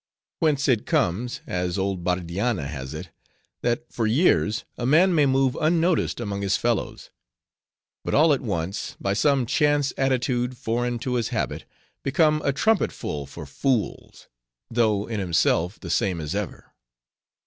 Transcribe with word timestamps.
Whence 0.39 0.67
it 0.67 0.87
comes, 0.87 1.41
as 1.45 1.77
old 1.77 2.03
Bardianna 2.03 2.65
has 2.65 2.95
it, 2.95 3.11
that 3.61 3.83
for 3.93 4.07
years 4.07 4.65
a 4.75 4.83
man 4.87 5.13
may 5.13 5.27
move 5.27 5.55
unnoticed 5.61 6.19
among 6.19 6.41
his 6.41 6.57
fellows; 6.57 7.11
but 8.03 8.15
all 8.15 8.33
at 8.33 8.41
once, 8.41 8.95
by 8.99 9.13
some 9.13 9.45
chance 9.45 9.93
attitude, 9.99 10.57
foreign 10.57 10.97
to 10.97 11.13
his 11.13 11.27
habit, 11.27 11.65
become 12.01 12.41
a 12.43 12.51
trumpet 12.51 12.91
full 12.91 13.27
for 13.27 13.45
fools; 13.45 14.27
though, 14.71 15.05
in 15.05 15.19
himself, 15.19 15.79
the 15.79 15.91
same 15.91 16.19
as 16.19 16.33
ever. 16.33 16.73